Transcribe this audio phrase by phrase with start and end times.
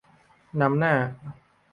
[0.61, 0.93] นำหน้า